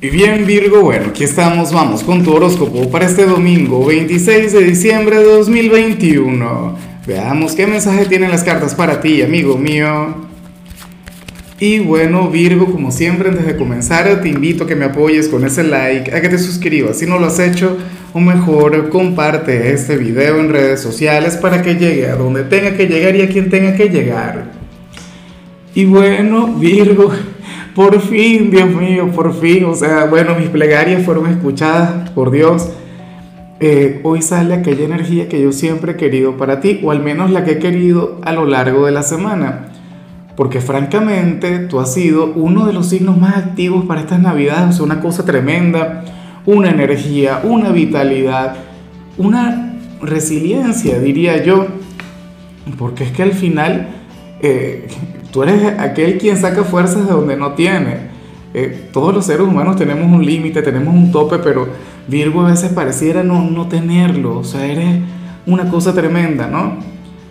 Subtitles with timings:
[0.00, 4.62] Y bien Virgo, bueno, aquí estamos, vamos con tu horóscopo para este domingo 26 de
[4.62, 6.76] diciembre de 2021.
[7.04, 10.14] Veamos qué mensaje tienen las cartas para ti, amigo mío.
[11.58, 15.44] Y bueno Virgo, como siempre antes de comenzar te invito a que me apoyes con
[15.44, 17.76] ese like, a que te suscribas si no lo has hecho,
[18.12, 22.86] o mejor comparte este video en redes sociales para que llegue a donde tenga que
[22.86, 24.52] llegar y a quien tenga que llegar.
[25.74, 27.12] Y bueno Virgo,
[27.78, 29.64] por fin, Dios mío, por fin.
[29.66, 32.70] O sea, bueno, mis plegarias fueron escuchadas por Dios.
[33.60, 37.30] Eh, hoy sale aquella energía que yo siempre he querido para ti, o al menos
[37.30, 39.68] la que he querido a lo largo de la semana.
[40.34, 44.72] Porque francamente tú has sido uno de los signos más activos para estas navidades, o
[44.78, 46.02] sea, una cosa tremenda,
[46.46, 48.56] una energía, una vitalidad,
[49.18, 51.68] una resiliencia, diría yo.
[52.76, 53.97] Porque es que al final
[54.40, 54.88] eh,
[55.32, 58.08] Tú eres aquel quien saca fuerzas de donde no tiene.
[58.54, 61.68] Eh, todos los seres humanos tenemos un límite, tenemos un tope, pero
[62.06, 64.38] Virgo a veces pareciera no, no tenerlo.
[64.38, 65.00] O sea, eres
[65.46, 66.78] una cosa tremenda, ¿no?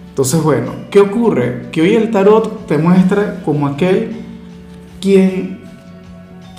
[0.10, 1.64] Entonces, bueno, ¿qué ocurre?
[1.72, 4.16] Que hoy el tarot te muestra como aquel
[5.02, 5.62] quien,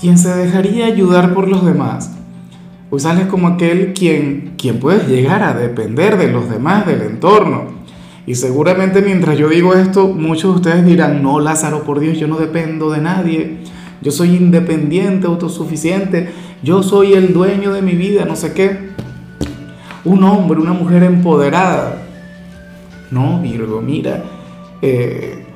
[0.01, 2.17] quien se dejaría ayudar por los demás.
[2.91, 7.78] Hoy sales como aquel quien, quien puedes llegar a depender de los demás, del entorno.
[8.29, 12.29] Y seguramente mientras yo digo esto, muchos de ustedes dirán, no, Lázaro, por Dios, yo
[12.29, 13.61] no dependo de nadie.
[14.03, 16.29] Yo soy independiente, autosuficiente.
[16.63, 18.91] Yo soy el dueño de mi vida, no sé qué.
[20.05, 22.03] Un hombre, una mujer empoderada.
[23.11, 24.23] No, Virgo, mira,
[24.83, 25.47] eh,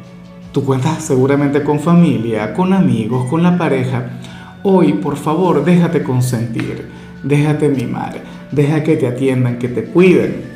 [0.52, 4.12] tú cuentas seguramente con familia, con amigos, con la pareja.
[4.62, 6.88] Hoy, por favor, déjate consentir,
[7.22, 10.51] déjate mimar, deja que te atiendan, que te cuiden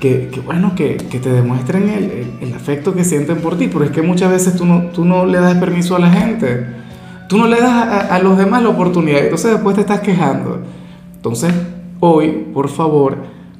[0.00, 3.90] que, bueno, que, que, te demuestren el, el, afecto que sienten por ti, pero es
[3.90, 6.66] que muchas veces tú no, tú no le das permiso a la gente,
[7.28, 10.60] tú no le das a, los demás la oportunidad, entonces después te estás quejando.
[11.14, 11.54] Entonces,
[12.00, 13.16] hoy, por favor,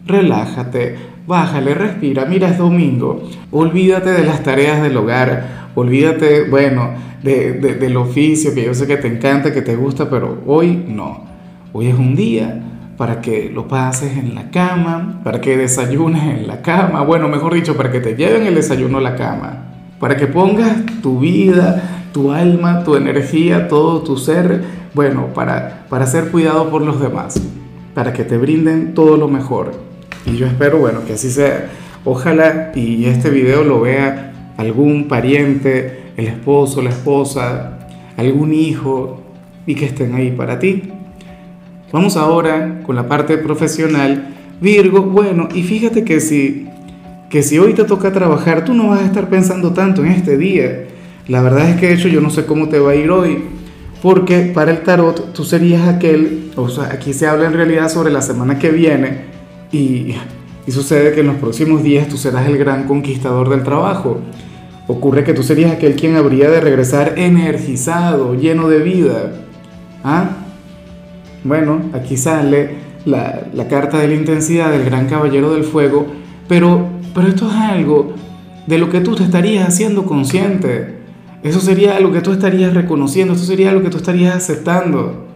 [0.06, 6.90] relájate, bájale, respira, mira, es domingo, olvídate de las tareas del hogar, olvídate, bueno,
[7.22, 11.24] de, del oficio que yo sé que te encanta, que te gusta, pero hoy no,
[11.72, 12.60] hoy es un día
[12.96, 17.54] para que lo pases en la cama, para que desayunes en la cama, bueno, mejor
[17.54, 19.64] dicho, para que te lleven el desayuno a la cama,
[19.98, 24.62] para que pongas tu vida, tu alma, tu energía, todo tu ser,
[24.94, 27.40] bueno, para, para ser cuidado por los demás,
[27.94, 29.72] para que te brinden todo lo mejor.
[30.24, 31.70] Y yo espero, bueno, que así sea.
[32.04, 37.78] Ojalá y este video lo vea algún pariente, el esposo, la esposa,
[38.16, 39.20] algún hijo,
[39.66, 40.93] y que estén ahí para ti.
[41.94, 44.34] Vamos ahora con la parte profesional.
[44.60, 46.66] Virgo, bueno, y fíjate que si,
[47.30, 50.36] que si hoy te toca trabajar, tú no vas a estar pensando tanto en este
[50.36, 50.86] día.
[51.28, 53.44] La verdad es que de hecho yo no sé cómo te va a ir hoy,
[54.02, 58.10] porque para el tarot tú serías aquel, o sea, aquí se habla en realidad sobre
[58.10, 59.26] la semana que viene
[59.70, 60.16] y,
[60.66, 64.18] y sucede que en los próximos días tú serás el gran conquistador del trabajo.
[64.88, 69.32] Ocurre que tú serías aquel quien habría de regresar energizado, lleno de vida.
[70.02, 70.38] ¿Ah?
[71.44, 72.70] Bueno, aquí sale
[73.04, 76.06] la, carta de la intensidad del gran caballero del fuego,
[76.48, 78.14] pero, pero esto es algo
[78.66, 81.00] de lo que tú te estarías haciendo consciente.
[81.42, 85.26] Eso sería algo que tú estarías reconociendo, eso sería algo que tú estarías aceptando.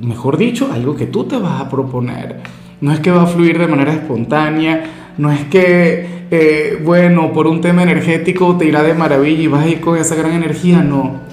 [0.00, 2.36] Mejor dicho, algo que tú te vas a proponer.
[2.80, 4.84] No es que va a fluir de manera espontánea,
[5.18, 9.64] no es que, eh, bueno, por un tema energético te irá de maravilla y vas
[9.64, 11.24] a ir con esa gran energía, no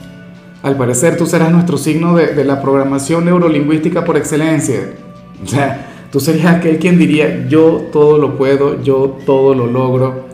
[0.64, 4.94] al parecer tú serás nuestro signo de, la programación neurolingüística por excelencia.
[5.44, 10.28] O sea, tú serías aquel quien diría, yo todo lo puedo, yo todo lo logro.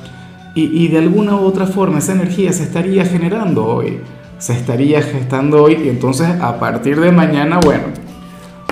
[0.53, 3.99] Y, y de alguna u otra forma esa energía se estaría generando hoy,
[4.39, 7.85] se estaría gestando hoy y entonces a partir de mañana, bueno,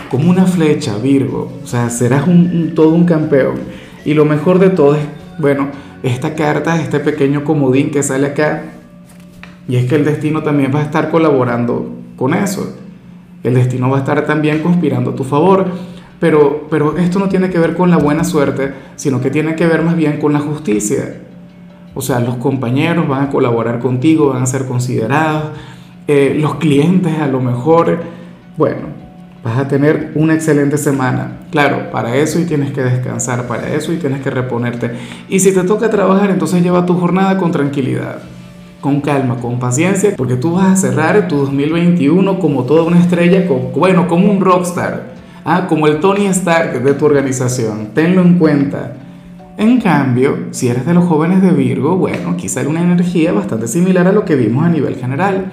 [0.10, 3.56] como una flecha, Virgo, o sea, serás un, todo un campeón.
[4.04, 5.02] Y lo mejor de todo es,
[5.38, 5.70] bueno,
[6.04, 8.75] esta carta, este pequeño comodín que sale acá,
[9.68, 12.78] y es que el destino también va a estar colaborando con eso.
[13.44, 15.66] El destino va a estar también conspirando a tu favor.
[16.20, 19.68] Pero, pero esto no tiene que ver con la buena suerte, sino que tiene que
[19.68, 21.22] ver más bien con la justicia.
[21.94, 25.52] O sea, los compañeros van a colaborar contigo, van a ser considerados.
[26.08, 28.00] Eh, los clientes a lo mejor,
[28.58, 28.88] bueno,
[29.44, 31.40] vas a tener una excelente semana.
[31.52, 34.92] Claro, para eso y tienes que descansar, para eso y tienes que reponerte.
[35.28, 38.20] Y si te toca trabajar, entonces lleva tu jornada con tranquilidad
[38.86, 43.48] con calma, con paciencia, porque tú vas a cerrar tu 2021 como toda una estrella,
[43.48, 48.38] como, bueno, como un rockstar, ah, como el Tony Stark de tu organización, tenlo en
[48.38, 48.94] cuenta.
[49.58, 53.68] En cambio, si eres de los jóvenes de Virgo, bueno, quizá hay una energía bastante
[53.68, 55.52] similar a lo que vimos a nivel general.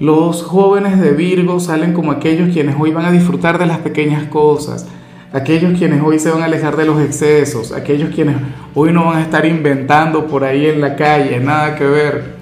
[0.00, 4.28] Los jóvenes de Virgo salen como aquellos quienes hoy van a disfrutar de las pequeñas
[4.28, 4.86] cosas,
[5.32, 8.36] aquellos quienes hoy se van a alejar de los excesos, aquellos quienes
[8.74, 12.38] hoy no van a estar inventando por ahí en la calle, nada que ver.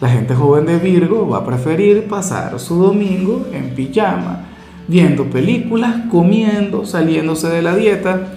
[0.00, 4.44] La gente joven de Virgo va a preferir pasar su domingo en pijama,
[4.86, 8.28] viendo películas, comiendo, saliéndose de la dieta,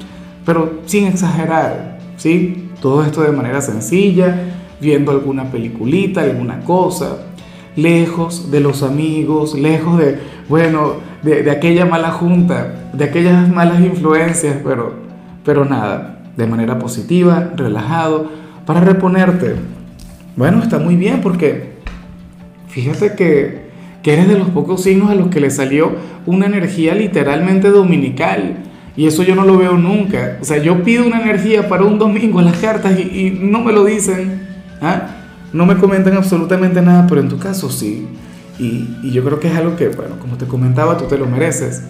[0.45, 2.69] pero sin exagerar, ¿sí?
[2.81, 4.35] Todo esto de manera sencilla,
[4.79, 7.27] viendo alguna peliculita, alguna cosa,
[7.75, 10.19] lejos de los amigos, lejos de,
[10.49, 14.93] bueno, de, aquella mala junta, de aquellas malas influencias, pero,
[15.45, 18.29] pero nada, de manera positiva, relajado,
[18.65, 19.55] para reponerte.
[20.35, 21.73] Bueno, está muy bien porque
[22.67, 23.69] fíjate que,
[24.01, 25.91] que eres de los pocos signos a los que le salió
[26.25, 28.57] una energía literalmente dominical.
[28.97, 30.37] Y eso yo no lo veo nunca.
[30.41, 33.71] O sea, yo pido una energía para un domingo en las cartas y, no me
[33.71, 34.47] lo dicen.
[34.81, 35.20] ¿ah?
[35.53, 38.07] No me comentan absolutamente nada, pero en tu caso sí.
[38.57, 41.83] Y, yo creo que es algo que, bueno, como te comentaba, tú te lo mereces.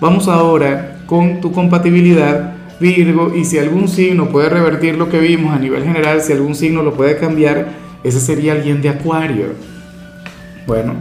[0.00, 5.54] Vamos ahora con tu compatibilidad, Virgo, y si algún signo puede revertir lo que vimos
[5.54, 7.68] a nivel general, si algún signo lo puede cambiar,
[8.02, 9.46] ese sería alguien de Acuario.
[10.66, 10.94] Bueno,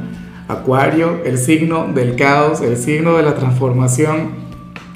[0.48, 4.32] Acuario, el signo del caos, el signo de la transformación,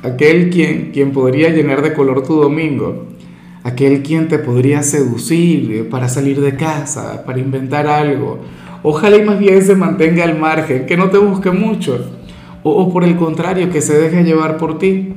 [0.03, 3.07] aquel quien, quien podría llenar de color tu domingo,
[3.67, 8.39] aquel quien te podría seducir para salir de casa, para inventar algo.
[8.81, 12.11] Ojalá y más bien se mantenga al margen, que no te busque mucho,
[12.63, 15.13] o, por el contrario, que se deje llevar por ti.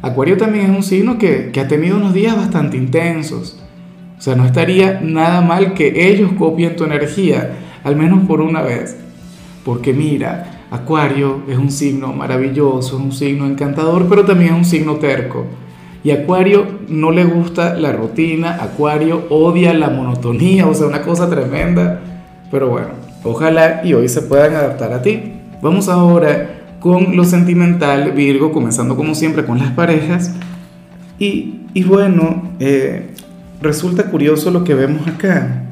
[0.00, 3.62] Acuario también es un signo que, que ha tenido unos días bastante intensos.
[4.18, 8.62] O sea, no estaría nada mal que ellos copien tu energía, al menos por una
[8.62, 8.96] vez.
[9.62, 14.64] Porque mira, Acuario es un signo maravilloso, es un signo encantador, pero también es un
[14.64, 15.44] signo terco.
[16.04, 21.28] Y Acuario no le gusta la rutina, Acuario odia la monotonía, o sea, una cosa
[21.28, 22.00] tremenda.
[22.50, 22.88] Pero bueno,
[23.24, 25.32] ojalá y hoy se puedan adaptar a ti.
[25.62, 30.34] Vamos ahora con lo sentimental, Virgo, comenzando como siempre con las parejas.
[31.18, 33.14] Y, y bueno, eh,
[33.60, 35.62] resulta curioso lo que vemos acá.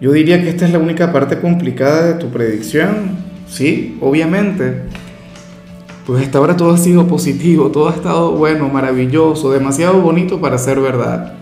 [0.00, 4.82] Yo diría que esta es la única parte complicada de tu predicción Sí, obviamente.
[6.08, 10.56] Pues hasta ahora todo ha sido positivo, todo ha estado bueno, maravilloso, demasiado bonito para
[10.56, 11.34] ser verdad.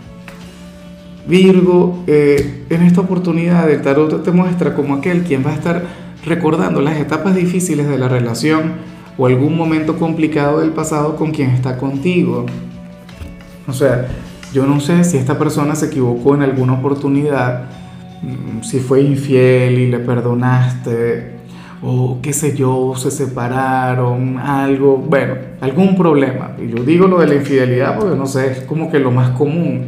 [1.29, 5.85] Virgo, eh, en esta oportunidad el tarot te muestra como aquel quien va a estar
[6.25, 8.73] recordando las etapas difíciles de la relación
[9.17, 12.47] o algún momento complicado del pasado con quien está contigo.
[13.69, 14.09] O sea,
[14.53, 17.67] yo no sé si esta persona se equivocó en alguna oportunidad,
[18.21, 21.36] mm, si fue infiel y le perdonaste,
[21.83, 26.53] o qué sé yo, se separaron, algo, bueno, algún problema.
[26.59, 29.31] Y yo digo lo de la infidelidad porque no sé, es como que lo más
[29.31, 29.87] común.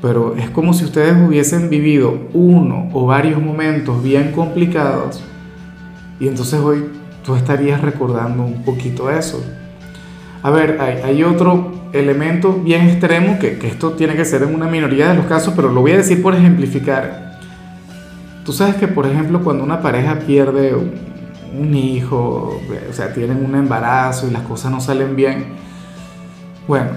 [0.00, 5.24] Pero es como si ustedes hubiesen vivido uno o varios momentos bien complicados
[6.20, 6.84] y entonces hoy
[7.24, 9.44] tú estarías recordando un poquito eso.
[10.42, 14.54] A ver, hay, hay otro elemento bien extremo que, que esto tiene que ser en
[14.54, 17.27] una minoría de los casos, pero lo voy a decir por ejemplificar
[18.48, 22.58] Tú sabes que, por ejemplo, cuando una pareja pierde un, hijo,
[22.88, 25.48] o sea, tienen un embarazo y las cosas no salen bien,
[26.66, 26.92] bueno,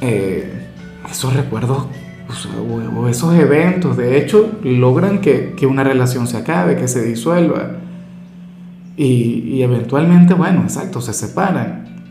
[0.00, 0.66] eh,
[1.08, 1.86] esos recuerdos
[2.96, 7.76] o, esos eventos, de hecho, logran que, una relación se acabe, que se disuelva.
[8.96, 12.10] Y, eventualmente, bueno, exacto, se separan.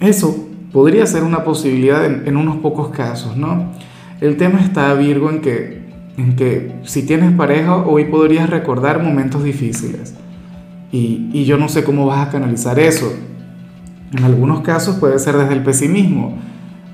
[0.00, 3.72] Eso podría ser una posibilidad en, en unos pocos casos, ¿no?
[4.22, 5.81] El tema está, Virgo, en que
[6.16, 10.14] en que si tienes pareja hoy podrías recordar momentos difíciles
[10.90, 13.10] y, yo no sé cómo vas a canalizar eso.
[14.12, 16.36] En algunos casos puede ser desde el pesimismo,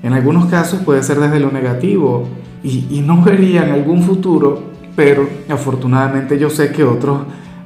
[0.01, 2.29] en algunos casos puede ser desde lo negativo
[2.63, 4.63] y, y no vería en algún futuro,
[4.95, 7.23] pero afortunadamente yo sé que otros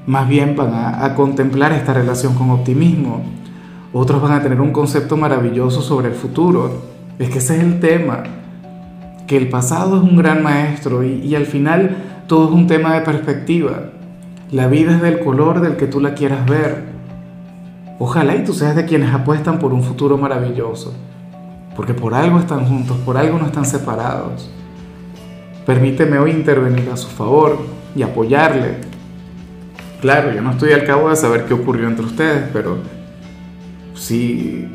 [0.08, 3.22] más bien van a, a contemplar esta relación con optimismo.
[3.94, 6.82] Otros van a tener un concepto maravilloso sobre el futuro.
[7.20, 8.24] Es que ese es el tema
[9.28, 13.02] que el pasado es un gran maestro y, al final todo es un tema de
[13.02, 13.90] perspectiva.
[14.52, 16.84] La vida es del color del que tú la quieras ver.
[18.00, 20.94] Ojalá y tú seas de quienes apuestan por un futuro maravilloso,
[21.76, 24.50] porque por algo están juntos, por algo no están separados.
[25.66, 27.60] Permíteme hoy intervenir a su favor
[27.96, 28.78] y apoyarle.
[30.02, 32.78] Claro, yo no estoy al cabo de saber qué ocurrió entre ustedes, pero
[33.94, 34.68] si,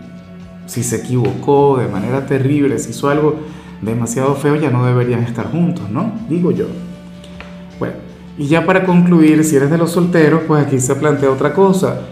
[0.66, 3.36] si se equivocó de manera terrible, si hizo algo
[3.82, 6.12] demasiado feo, ya no deberían estar juntos, ¿no?
[6.28, 6.66] Digo yo.
[7.78, 7.94] Bueno,
[8.36, 12.02] y ya para concluir, si eres de los solteros, pues aquí se plantea otra cosa.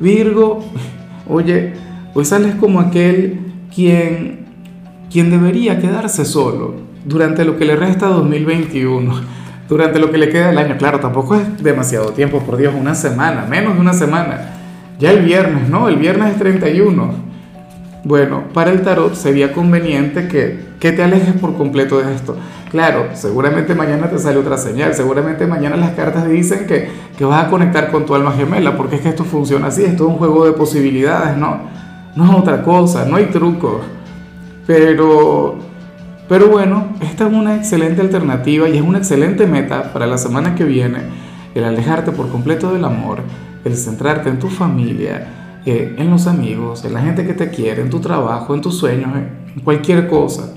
[0.00, 0.64] Virgo,
[1.28, 1.74] oye,
[2.14, 3.40] hoy sales como aquel
[3.74, 4.46] quien,
[5.10, 9.40] quien debería quedarse solo durante lo que le resta 2021.
[9.70, 10.76] durante lo que le queda del año.
[10.76, 14.56] Claro, tampoco es demasiado tiempo, por Dios, una semana, menos de una semana.
[14.98, 15.88] Ya el viernes, ¿no?
[15.88, 17.14] El viernes es 31.
[18.04, 22.36] Bueno, para el tarot sería conveniente que, que te alejes por completo de esto.
[22.70, 27.44] Claro, seguramente mañana te sale otra señal, seguramente mañana las cartas dicen que, que vas
[27.44, 30.16] a conectar con tu alma gemela, porque es que esto funciona así, esto es un
[30.16, 31.58] juego de posibilidades, ¿no?
[32.16, 33.82] No es otra cosa, no hay trucos.
[34.66, 35.58] Pero,
[36.28, 40.54] pero bueno, esta es una excelente alternativa y es una excelente meta para la semana
[40.54, 41.00] que viene,
[41.54, 43.18] el alejarte por completo del amor,
[43.64, 47.82] el centrarte en tu familia, eh, en los amigos, en la gente que te quiere,
[47.82, 50.54] en tu trabajo, en tus sueños, en cualquier cosa.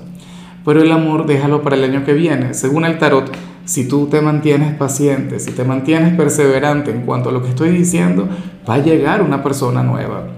[0.64, 2.54] Pero el amor déjalo para el año que viene.
[2.54, 3.30] Según el tarot,
[3.64, 7.70] si tú te mantienes paciente, si te mantienes perseverante en cuanto a lo que estoy
[7.70, 8.28] diciendo,
[8.68, 10.28] va a llegar una persona nueva.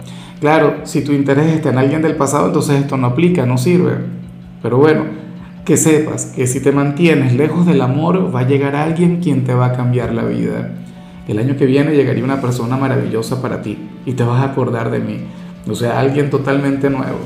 [0.40, 3.95] Claro, si tu interés está en alguien del pasado, entonces esto no aplica, no sirve.
[4.62, 5.04] Pero bueno,
[5.64, 9.54] que sepas que si te mantienes lejos del amor, va a llegar alguien quien te
[9.54, 10.71] va a cambiar la vida
[11.28, 14.90] el año que viene llegaría una persona maravillosa para ti y te vas a acordar
[14.90, 15.18] de mí.
[15.68, 17.18] O sea, alguien totalmente nuevo.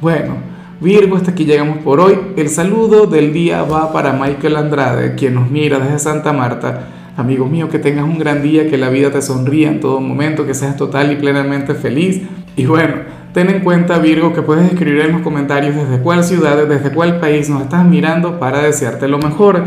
[0.00, 0.36] Bueno,
[0.78, 2.18] Virgo, hasta aquí llegamos por hoy.
[2.36, 6.88] El saludo del día va para Michael Andrade, quien nos mira desde Santa Marta.
[7.16, 10.44] Amigo mío, que tengas un gran día, que la vida te sonría en todo momento,
[10.44, 12.20] que seas total y plenamente feliz.
[12.56, 12.94] Y bueno,
[13.32, 17.20] ten en cuenta, Virgo, que puedes escribir en los comentarios desde cuál ciudad, desde cuál
[17.20, 19.64] país nos estás mirando para desearte lo mejor.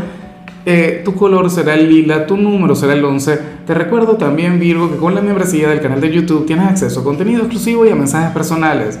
[0.64, 3.36] Eh, tu color será el lila, tu número será el 11.
[3.66, 7.04] Te recuerdo también, Virgo, que con la membresía del canal de YouTube tienes acceso a
[7.04, 9.00] contenido exclusivo y a mensajes personales.